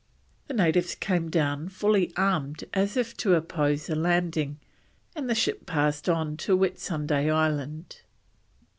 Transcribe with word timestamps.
The 0.47 0.55
natives 0.55 0.95
came 0.95 1.29
down 1.29 1.69
fully 1.69 2.11
armed 2.17 2.63
as 2.73 2.97
if 2.97 3.15
to 3.17 3.35
oppose 3.35 3.87
a 3.87 3.93
landing, 3.93 4.59
and 5.15 5.29
the 5.29 5.35
ship 5.35 5.67
passed 5.67 6.09
on 6.09 6.37
to 6.37 6.57
Whitsunday 6.57 7.29
Island. 7.31 8.01